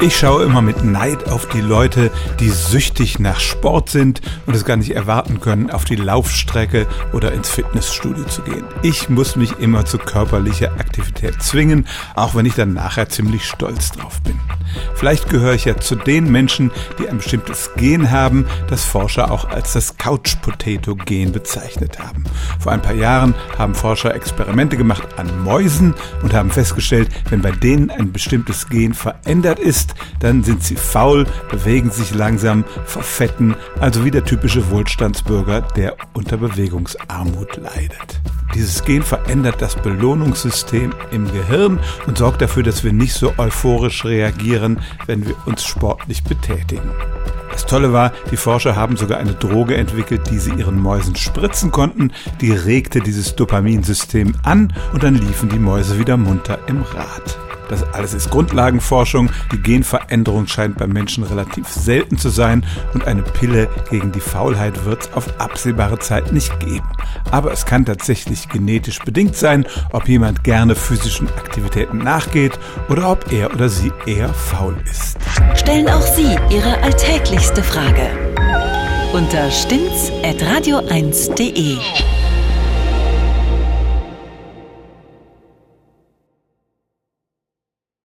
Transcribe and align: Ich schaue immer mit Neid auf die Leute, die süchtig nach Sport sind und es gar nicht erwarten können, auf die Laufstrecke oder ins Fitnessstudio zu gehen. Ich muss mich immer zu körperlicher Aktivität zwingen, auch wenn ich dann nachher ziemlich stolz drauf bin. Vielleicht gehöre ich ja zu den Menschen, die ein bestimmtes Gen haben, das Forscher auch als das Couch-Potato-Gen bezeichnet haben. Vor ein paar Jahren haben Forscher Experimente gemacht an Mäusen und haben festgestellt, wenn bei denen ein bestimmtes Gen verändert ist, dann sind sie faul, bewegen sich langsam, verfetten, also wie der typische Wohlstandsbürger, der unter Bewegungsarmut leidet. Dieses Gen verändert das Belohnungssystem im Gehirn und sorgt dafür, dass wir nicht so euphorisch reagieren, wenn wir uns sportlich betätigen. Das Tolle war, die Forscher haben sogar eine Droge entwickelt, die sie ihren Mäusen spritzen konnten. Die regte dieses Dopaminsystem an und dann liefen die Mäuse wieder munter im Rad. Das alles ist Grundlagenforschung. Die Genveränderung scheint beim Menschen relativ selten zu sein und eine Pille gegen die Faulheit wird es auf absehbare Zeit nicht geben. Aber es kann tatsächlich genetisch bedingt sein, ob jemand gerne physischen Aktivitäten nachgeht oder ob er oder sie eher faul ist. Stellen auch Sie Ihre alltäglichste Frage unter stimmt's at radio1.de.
Ich 0.00 0.16
schaue 0.16 0.44
immer 0.44 0.62
mit 0.62 0.84
Neid 0.84 1.28
auf 1.28 1.48
die 1.48 1.60
Leute, 1.60 2.12
die 2.38 2.50
süchtig 2.50 3.18
nach 3.18 3.40
Sport 3.40 3.90
sind 3.90 4.20
und 4.46 4.54
es 4.54 4.64
gar 4.64 4.76
nicht 4.76 4.92
erwarten 4.92 5.40
können, 5.40 5.72
auf 5.72 5.84
die 5.84 5.96
Laufstrecke 5.96 6.86
oder 7.12 7.32
ins 7.32 7.50
Fitnessstudio 7.50 8.22
zu 8.26 8.42
gehen. 8.42 8.62
Ich 8.82 9.08
muss 9.08 9.34
mich 9.34 9.58
immer 9.58 9.86
zu 9.86 9.98
körperlicher 9.98 10.70
Aktivität 10.78 11.42
zwingen, 11.42 11.84
auch 12.14 12.36
wenn 12.36 12.46
ich 12.46 12.54
dann 12.54 12.74
nachher 12.74 13.08
ziemlich 13.08 13.44
stolz 13.44 13.90
drauf 13.90 14.22
bin. 14.22 14.38
Vielleicht 14.94 15.28
gehöre 15.30 15.54
ich 15.54 15.64
ja 15.64 15.76
zu 15.76 15.96
den 15.96 16.30
Menschen, 16.30 16.70
die 16.98 17.08
ein 17.08 17.16
bestimmtes 17.16 17.70
Gen 17.76 18.10
haben, 18.10 18.46
das 18.68 18.84
Forscher 18.84 19.32
auch 19.32 19.48
als 19.48 19.72
das 19.72 19.96
Couch-Potato-Gen 19.96 21.32
bezeichnet 21.32 21.98
haben. 21.98 22.24
Vor 22.60 22.72
ein 22.72 22.82
paar 22.82 22.94
Jahren 22.94 23.34
haben 23.56 23.74
Forscher 23.74 24.14
Experimente 24.14 24.76
gemacht 24.76 25.08
an 25.16 25.42
Mäusen 25.42 25.94
und 26.22 26.34
haben 26.34 26.50
festgestellt, 26.50 27.08
wenn 27.30 27.42
bei 27.42 27.50
denen 27.50 27.90
ein 27.90 28.12
bestimmtes 28.12 28.68
Gen 28.68 28.94
verändert 28.94 29.58
ist, 29.58 29.87
dann 30.20 30.44
sind 30.44 30.62
sie 30.62 30.76
faul, 30.76 31.26
bewegen 31.50 31.90
sich 31.90 32.14
langsam, 32.14 32.64
verfetten, 32.84 33.54
also 33.80 34.04
wie 34.04 34.10
der 34.10 34.24
typische 34.24 34.70
Wohlstandsbürger, 34.70 35.62
der 35.62 35.96
unter 36.14 36.36
Bewegungsarmut 36.36 37.56
leidet. 37.56 38.20
Dieses 38.54 38.82
Gen 38.82 39.02
verändert 39.02 39.60
das 39.60 39.76
Belohnungssystem 39.76 40.94
im 41.10 41.30
Gehirn 41.30 41.78
und 42.06 42.18
sorgt 42.18 42.40
dafür, 42.40 42.62
dass 42.62 42.82
wir 42.82 42.92
nicht 42.92 43.14
so 43.14 43.34
euphorisch 43.36 44.04
reagieren, 44.04 44.80
wenn 45.06 45.26
wir 45.26 45.34
uns 45.46 45.64
sportlich 45.64 46.24
betätigen. 46.24 46.90
Das 47.52 47.66
Tolle 47.66 47.92
war, 47.92 48.12
die 48.30 48.36
Forscher 48.36 48.76
haben 48.76 48.96
sogar 48.96 49.18
eine 49.18 49.34
Droge 49.34 49.76
entwickelt, 49.76 50.30
die 50.30 50.38
sie 50.38 50.52
ihren 50.52 50.80
Mäusen 50.80 51.16
spritzen 51.16 51.70
konnten. 51.70 52.12
Die 52.40 52.52
regte 52.52 53.00
dieses 53.00 53.34
Dopaminsystem 53.36 54.34
an 54.44 54.72
und 54.92 55.02
dann 55.02 55.16
liefen 55.16 55.48
die 55.48 55.58
Mäuse 55.58 55.98
wieder 55.98 56.16
munter 56.16 56.58
im 56.68 56.82
Rad. 56.82 57.47
Das 57.68 57.82
alles 57.92 58.14
ist 58.14 58.30
Grundlagenforschung. 58.30 59.30
Die 59.52 59.58
Genveränderung 59.58 60.46
scheint 60.46 60.78
beim 60.78 60.90
Menschen 60.90 61.24
relativ 61.24 61.68
selten 61.68 62.18
zu 62.18 62.28
sein 62.28 62.64
und 62.94 63.06
eine 63.06 63.22
Pille 63.22 63.68
gegen 63.90 64.12
die 64.12 64.20
Faulheit 64.20 64.84
wird 64.84 65.02
es 65.02 65.12
auf 65.12 65.40
absehbare 65.40 65.98
Zeit 65.98 66.32
nicht 66.32 66.58
geben. 66.60 66.88
Aber 67.30 67.52
es 67.52 67.66
kann 67.66 67.84
tatsächlich 67.84 68.48
genetisch 68.48 68.98
bedingt 69.00 69.36
sein, 69.36 69.66
ob 69.92 70.08
jemand 70.08 70.44
gerne 70.44 70.74
physischen 70.74 71.28
Aktivitäten 71.28 71.98
nachgeht 71.98 72.58
oder 72.88 73.10
ob 73.10 73.32
er 73.32 73.52
oder 73.52 73.68
sie 73.68 73.92
eher 74.06 74.28
faul 74.32 74.76
ist. 74.90 75.18
Stellen 75.54 75.88
auch 75.88 76.02
Sie 76.02 76.36
Ihre 76.50 76.82
alltäglichste 76.82 77.62
Frage 77.62 78.28
unter 79.12 79.50
stimmt's 79.50 80.12
at 80.22 80.36
radio1.de. 80.42 82.17